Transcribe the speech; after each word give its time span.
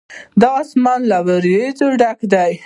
دا 0.41 0.47
آسمان 0.61 1.01
له 1.11 1.17
وريځو 1.27 1.87
ډک 1.99 2.19
دی. 2.33 2.51